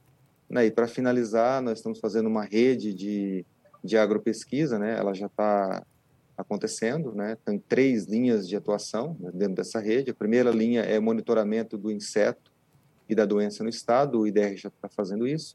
Né? 0.49 0.67
E 0.67 0.71
para 0.71 0.89
finalizar, 0.89 1.61
nós 1.63 1.79
estamos 1.79 2.01
fazendo 2.01 2.27
uma 2.29 2.45
rede 2.45 2.95
de, 2.95 3.45
de 3.85 3.99
agropesquisa, 3.99 4.79
né? 4.79 4.97
ela 4.99 5.13
já 5.13 5.27
está 5.27 5.85
acontecendo, 6.37 7.13
né? 7.13 7.37
Tem 7.45 7.59
três 7.59 8.07
linhas 8.07 8.49
de 8.49 8.57
atuação 8.57 9.15
né, 9.21 9.31
dentro 9.35 9.57
dessa 9.57 9.79
rede. 9.79 10.11
A 10.11 10.15
primeira 10.15 10.51
linha 10.51 10.81
é 10.81 10.99
monitoramento 10.99 11.77
do 11.77 11.91
inseto 11.91 12.51
e 13.07 13.15
da 13.15 13.27
doença 13.27 13.63
no 13.63 13.69
estado, 13.69 14.21
o 14.21 14.27
IDR 14.27 14.57
já 14.57 14.71
está 14.71 14.89
fazendo 14.89 15.29
isso. 15.29 15.55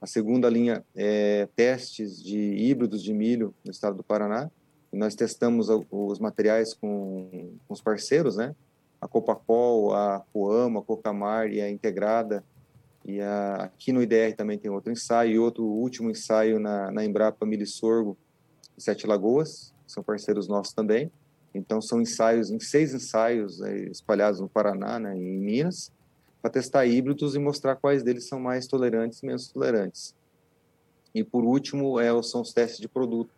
A 0.00 0.06
segunda 0.06 0.48
linha 0.48 0.82
é 0.96 1.46
testes 1.54 2.22
de 2.22 2.38
híbridos 2.38 3.02
de 3.02 3.12
milho 3.12 3.54
no 3.62 3.70
estado 3.70 3.96
do 3.96 4.02
Paraná. 4.02 4.50
E 4.90 4.96
nós 4.96 5.14
testamos 5.14 5.68
os 5.90 6.18
materiais 6.18 6.72
com, 6.72 7.52
com 7.68 7.74
os 7.74 7.80
parceiros, 7.80 8.36
né? 8.36 8.54
A 9.02 9.08
Copacol, 9.08 9.92
a 9.92 10.24
Coama, 10.32 10.80
a 10.80 10.82
Cocamar 10.82 11.50
e 11.50 11.60
a 11.60 11.68
Integrada. 11.68 12.42
E 13.04 13.20
a, 13.20 13.64
aqui 13.64 13.92
no 13.92 14.00
IDR 14.00 14.34
também 14.36 14.56
tem 14.56 14.70
outro 14.70 14.92
ensaio, 14.92 15.32
e 15.32 15.38
outro 15.38 15.64
último 15.64 16.08
ensaio 16.08 16.60
na, 16.60 16.90
na 16.90 17.04
Embrapa 17.04 17.44
Milho 17.44 17.66
Sorgo, 17.66 18.16
Sete 18.78 19.06
Lagoas, 19.06 19.74
são 19.86 20.02
parceiros 20.02 20.48
nossos 20.48 20.72
também. 20.72 21.10
Então, 21.54 21.82
são 21.82 22.00
ensaios, 22.00 22.50
em 22.50 22.60
seis 22.60 22.94
ensaios 22.94 23.60
é, 23.60 23.76
espalhados 23.90 24.40
no 24.40 24.48
Paraná 24.48 24.98
né, 24.98 25.18
e 25.18 25.20
em 25.20 25.38
Minas, 25.38 25.92
para 26.40 26.50
testar 26.50 26.86
híbridos 26.86 27.34
e 27.34 27.38
mostrar 27.38 27.76
quais 27.76 28.02
deles 28.02 28.26
são 28.26 28.40
mais 28.40 28.66
tolerantes 28.66 29.22
e 29.22 29.26
menos 29.26 29.48
tolerantes. 29.48 30.14
E 31.14 31.22
por 31.22 31.44
último, 31.44 32.00
é, 32.00 32.10
são 32.22 32.40
os 32.40 32.52
testes 32.52 32.80
de 32.80 32.88
produto, 32.88 33.34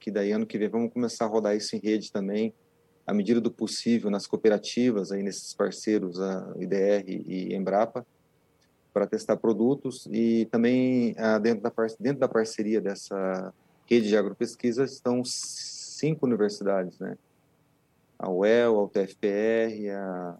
que 0.00 0.10
daí 0.10 0.32
ano 0.32 0.46
que 0.46 0.58
vem 0.58 0.68
vamos 0.68 0.92
começar 0.92 1.26
a 1.26 1.28
rodar 1.28 1.54
isso 1.54 1.76
em 1.76 1.78
rede 1.78 2.10
também, 2.10 2.54
à 3.06 3.12
medida 3.12 3.40
do 3.40 3.50
possível, 3.50 4.10
nas 4.10 4.26
cooperativas, 4.26 5.12
aí 5.12 5.22
nesses 5.22 5.54
parceiros, 5.54 6.20
a 6.20 6.54
IDR 6.58 7.04
e 7.06 7.54
Embrapa, 7.54 8.06
para 8.92 9.06
testar 9.06 9.36
produtos 9.36 10.06
e 10.10 10.46
também 10.50 11.14
ah, 11.16 11.38
dentro, 11.38 11.62
da, 11.62 11.72
dentro 11.98 12.20
da 12.20 12.28
parceria 12.28 12.80
dessa 12.80 13.52
rede 13.86 14.08
de 14.08 14.16
agropesquisa 14.16 14.84
estão 14.84 15.22
cinco 15.24 16.26
universidades, 16.26 16.98
né? 16.98 17.16
A 18.18 18.30
UEL, 18.30 18.78
a 18.78 18.84
UTFPR, 18.84 19.90
a 19.90 20.38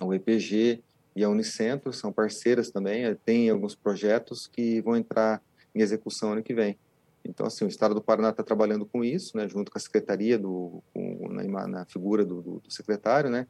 o 0.00 0.12
EPG 0.12 0.82
e 1.14 1.24
a 1.24 1.28
Unicentro 1.28 1.92
são 1.92 2.12
parceiras 2.12 2.70
também, 2.70 3.04
eh, 3.04 3.16
tem 3.24 3.48
alguns 3.48 3.74
projetos 3.74 4.46
que 4.46 4.80
vão 4.82 4.96
entrar 4.96 5.42
em 5.74 5.80
execução 5.80 6.32
ano 6.32 6.42
que 6.42 6.54
vem. 6.54 6.78
Então, 7.28 7.46
assim, 7.46 7.64
o 7.64 7.68
Estado 7.68 7.94
do 7.94 8.02
Paraná 8.02 8.30
está 8.30 8.42
trabalhando 8.42 8.86
com 8.86 9.04
isso, 9.04 9.36
né, 9.36 9.48
junto 9.48 9.70
com 9.70 9.78
a 9.78 9.80
Secretaria, 9.80 10.38
do, 10.38 10.82
com, 10.92 11.28
na, 11.30 11.66
na, 11.66 11.84
figura 11.84 12.24
do, 12.24 12.42
do, 12.42 12.60
do, 12.60 12.72
secretário, 12.72 13.28
né, 13.30 13.46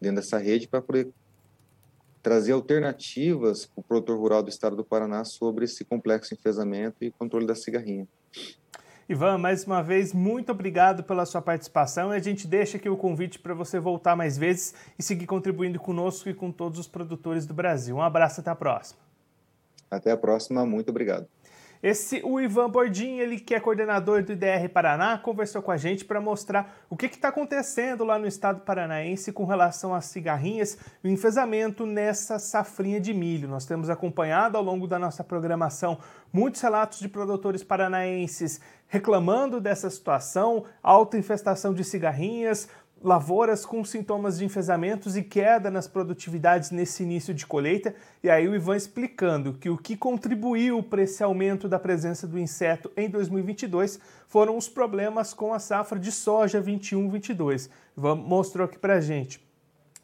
dentro 0.00 0.16
dessa 0.16 0.38
rede, 0.38 0.68
para 0.68 0.82
poder 0.82 1.08
trazer 2.22 2.52
alternativas 2.52 3.66
para 3.66 3.80
o 3.80 3.84
produtor 3.84 4.18
rural 4.18 4.42
do 4.42 4.48
Estado 4.48 4.74
do 4.74 4.84
Paraná 4.84 5.24
sobre 5.24 5.66
esse 5.66 5.84
complexo 5.84 6.34
enfesamento 6.34 7.04
e 7.04 7.10
controle 7.10 7.46
da 7.46 7.54
cigarrinha. 7.54 8.08
Ivan, 9.06 9.36
mais 9.36 9.66
uma 9.66 9.82
vez, 9.82 10.14
muito 10.14 10.50
obrigado 10.50 11.04
pela 11.04 11.26
sua 11.26 11.42
participação 11.42 12.14
e 12.14 12.16
a 12.16 12.20
gente 12.20 12.46
deixa 12.46 12.78
aqui 12.78 12.88
o 12.88 12.96
convite 12.96 13.38
para 13.38 13.52
você 13.52 13.78
voltar 13.78 14.16
mais 14.16 14.38
vezes 14.38 14.74
e 14.98 15.02
seguir 15.02 15.26
contribuindo 15.26 15.78
conosco 15.78 16.30
e 16.30 16.34
com 16.34 16.50
todos 16.50 16.78
os 16.78 16.88
produtores 16.88 17.44
do 17.44 17.52
Brasil. 17.52 17.96
Um 17.96 18.02
abraço, 18.02 18.40
até 18.40 18.50
a 18.50 18.54
próxima. 18.54 18.98
Até 19.90 20.10
a 20.10 20.16
próxima, 20.16 20.64
muito 20.64 20.88
obrigado. 20.88 21.28
Esse, 21.84 22.22
o 22.24 22.40
Ivan 22.40 22.70
Bordim, 22.70 23.18
ele 23.18 23.38
que 23.38 23.54
é 23.54 23.60
coordenador 23.60 24.22
do 24.22 24.32
IDR 24.32 24.70
Paraná, 24.72 25.18
conversou 25.18 25.60
com 25.60 25.70
a 25.70 25.76
gente 25.76 26.02
para 26.02 26.18
mostrar 26.18 26.74
o 26.88 26.96
que 26.96 27.04
está 27.04 27.28
acontecendo 27.28 28.04
lá 28.04 28.18
no 28.18 28.26
estado 28.26 28.62
paranaense 28.62 29.30
com 29.30 29.44
relação 29.44 29.94
às 29.94 30.06
cigarrinhas 30.06 30.78
e 31.04 31.08
o 31.08 31.10
enfesamento 31.10 31.84
nessa 31.84 32.38
safrinha 32.38 32.98
de 32.98 33.12
milho. 33.12 33.50
Nós 33.50 33.66
temos 33.66 33.90
acompanhado 33.90 34.56
ao 34.56 34.64
longo 34.64 34.86
da 34.86 34.98
nossa 34.98 35.22
programação 35.22 35.98
muitos 36.32 36.62
relatos 36.62 37.00
de 37.00 37.08
produtores 37.08 37.62
paranaenses 37.62 38.62
reclamando 38.88 39.60
dessa 39.60 39.90
situação, 39.90 40.64
alta 40.82 41.18
infestação 41.18 41.74
de 41.74 41.84
cigarrinhas, 41.84 42.66
lavouras 43.04 43.66
com 43.66 43.84
sintomas 43.84 44.38
de 44.38 44.46
enfesamentos 44.46 45.14
e 45.14 45.22
queda 45.22 45.70
nas 45.70 45.86
produtividades 45.86 46.70
nesse 46.70 47.02
início 47.02 47.34
de 47.34 47.44
colheita. 47.44 47.94
E 48.22 48.30
aí 48.30 48.48
o 48.48 48.54
Ivan 48.54 48.76
explicando 48.76 49.52
que 49.52 49.68
o 49.68 49.76
que 49.76 49.94
contribuiu 49.94 50.82
para 50.82 51.02
esse 51.02 51.22
aumento 51.22 51.68
da 51.68 51.78
presença 51.78 52.26
do 52.26 52.38
inseto 52.38 52.90
em 52.96 53.10
2022 53.10 54.00
foram 54.26 54.56
os 54.56 54.70
problemas 54.70 55.34
com 55.34 55.52
a 55.52 55.58
safra 55.58 55.98
de 55.98 56.10
soja 56.10 56.62
21-22. 56.62 57.68
Ivan 57.94 58.14
mostrou 58.14 58.64
aqui 58.64 58.78
para 58.78 59.02
gente 59.02 59.43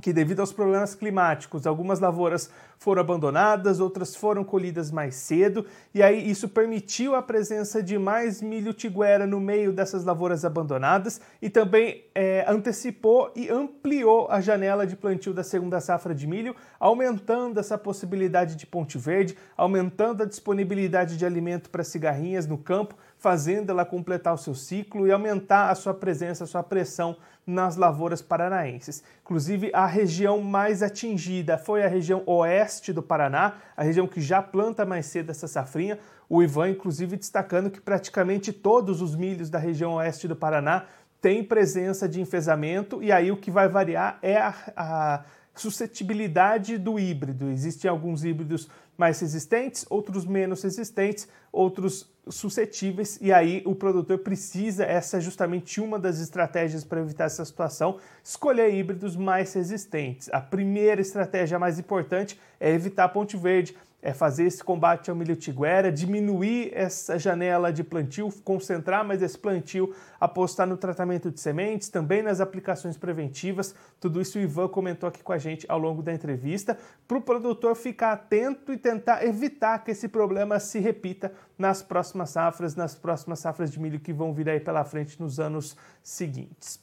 que 0.01 0.13
devido 0.13 0.41
aos 0.41 0.53
problemas 0.53 0.95
climáticos, 0.95 1.67
algumas 1.67 2.01
lavouras 2.01 2.51
foram 2.79 3.03
abandonadas, 3.03 3.79
outras 3.79 4.17
foram 4.17 4.43
colhidas 4.43 4.91
mais 4.91 5.15
cedo, 5.15 5.67
e 5.95 6.03
aí 6.03 6.31
isso 6.31 6.49
permitiu 6.49 7.15
a 7.15 7.23
presença 7.23 7.83
de 7.83 7.99
mais 7.99 8.41
milho 8.41 8.73
tiguera 8.73 9.27
no 9.27 9.39
meio 9.39 9.73
dessas 9.73 10.05
lavouras 10.05 10.45
abandonadas 10.45 11.21
e 11.43 11.51
também 11.51 12.05
é, 12.15 12.45
antecipou 12.49 13.31
e 13.37 13.51
ampliou 13.51 14.29
a 14.31 14.41
janela 14.41 14.87
de 14.87 14.97
plantio 14.97 15.35
da 15.35 15.45
segunda 15.45 15.81
safra 15.81 16.15
de 16.15 16.27
milho, 16.27 16.57
aumentando 16.79 17.61
essa 17.61 17.77
possibilidade 17.77 18.57
de 18.57 18.67
ponte 18.67 18.97
verde, 18.97 19.37
aumentando 19.57 20.23
a 20.23 20.27
disponibilidade 20.27 21.19
de 21.19 21.27
alimento 21.27 21.69
para 21.69 21.85
cigarrinhas 21.85 22.47
no 22.47 22.57
campo, 22.57 22.95
fazendo 23.19 23.71
ela 23.71 23.85
completar 23.85 24.33
o 24.33 24.39
seu 24.39 24.55
ciclo 24.55 25.07
e 25.07 25.13
aumentar 25.13 25.69
a 25.69 25.75
sua 25.75 25.93
presença, 25.93 26.45
a 26.45 26.47
sua 26.47 26.63
pressão 26.63 27.17
nas 27.51 27.77
lavouras 27.77 28.23
paranaenses. 28.23 29.03
Inclusive, 29.23 29.71
a 29.75 29.87
região 29.87 30.41
mais 30.41 30.83
atingida 30.83 31.59
foi 31.59 31.83
a 31.83 31.89
região 31.89 32.23
oeste 32.27 32.93
do 32.93 33.03
Paraná, 33.03 33.55
a 33.77 33.83
região 33.83 34.07
que 34.07 34.21
já 34.21 34.41
planta 34.41 34.87
mais 34.87 35.07
cedo 35.07 35.31
essa 35.31 35.49
safrinha. 35.49 35.99
O 36.29 36.43
Ivan, 36.43 36.71
inclusive, 36.71 37.17
destacando 37.17 37.71
que 37.71 37.81
praticamente 37.81 38.53
todos 38.53 39.03
os 39.03 39.17
milhos 39.17 39.51
da 39.51 39.59
região 39.59 39.95
oeste 39.95 40.29
do 40.29 40.37
Paraná 40.37 40.85
têm 41.21 41.45
presença 41.45 42.09
de 42.09 42.21
enfesamento, 42.21 43.03
e 43.03 43.13
aí 43.13 43.31
o 43.31 43.37
que 43.37 43.51
vai 43.51 43.69
variar 43.69 44.19
é 44.23 44.39
a, 44.39 44.55
a 44.75 45.25
suscetibilidade 45.55 46.79
do 46.79 46.99
híbrido. 46.99 47.51
Existem 47.51 47.91
alguns 47.91 48.25
híbridos 48.25 48.71
mais 48.97 49.21
resistentes, 49.21 49.85
outros 49.91 50.25
menos 50.25 50.63
resistentes, 50.63 51.29
outros 51.53 52.11
suscetíveis 52.31 53.19
e 53.21 53.33
aí 53.33 53.63
o 53.65 53.75
produtor 53.75 54.19
precisa, 54.19 54.85
essa 54.85 55.19
é 55.19 55.21
justamente 55.21 55.81
uma 55.81 55.99
das 55.99 56.21
estratégias 56.21 56.85
para 56.85 57.01
evitar 57.01 57.25
essa 57.25 57.45
situação, 57.45 57.99
escolher 58.23 58.73
híbridos 58.73 59.17
mais 59.17 59.53
resistentes. 59.53 60.29
A 60.33 60.41
primeira 60.41 61.01
estratégia 61.01 61.59
mais 61.59 61.79
importante 61.79 62.39
é 62.59 62.71
evitar 62.71 63.09
ponte 63.09 63.37
verde, 63.37 63.77
é 64.03 64.13
fazer 64.13 64.45
esse 64.45 64.65
combate 64.65 65.11
ao 65.11 65.17
milho 65.17 65.37
tiguera, 65.37 65.93
diminuir 65.93 66.71
essa 66.73 67.19
janela 67.19 67.73
de 67.73 67.85
plantio, 67.85 68.33
concentrar 68.45 69.05
mais 69.05 69.23
esse 69.23 69.39
plantio, 69.39 69.95
apostar 70.19 70.67
no 70.67 70.77
tratamento 70.77 71.31
de 71.31 71.39
sementes, 71.39 71.89
também 71.89 72.23
nas 72.23 72.41
aplicações 72.41 72.97
preventivas. 72.97 73.75
Tudo 74.01 74.21
isso 74.21 74.39
o 74.39 74.41
Ivan 74.41 74.69
comentou 74.69 75.09
aqui 75.09 75.23
com 75.23 75.33
a 75.33 75.39
gente 75.39 75.67
ao 75.69 75.79
longo 75.79 76.03
da 76.03 76.13
entrevista, 76.13 76.79
para 77.07 77.19
o 77.19 77.23
produtor 77.23 77.77
ficar 77.77 78.13
atento 78.13 78.73
e 78.73 78.79
tentar 78.79 79.25
evitar 79.25 79.85
que 79.85 79.91
esse 79.91 80.09
problema 80.09 80.59
se 80.59 80.79
repita 80.79 81.33
nas 81.59 81.83
próximas 81.83 82.31
safras, 82.31 82.75
nas 82.75 82.95
próximas 82.95 83.39
safras 83.39 83.71
de 83.71 83.79
milho 83.79 84.01
que 84.01 84.13
vão 84.13 84.33
vir 84.33 84.49
aí 84.49 84.61
pela 84.61 84.85
frente 84.85 85.21
nos 85.21 85.39
anos 85.39 85.77
seguintes. 86.03 86.81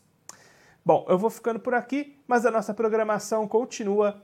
Bom, 0.86 1.06
eu 1.10 1.18
vou 1.18 1.30
ficando 1.30 1.60
por 1.60 1.74
aqui, 1.74 2.18
mas 2.26 2.46
a 2.46 2.52
nossa 2.52 2.74
programação 2.74 3.46
continua 3.46 4.24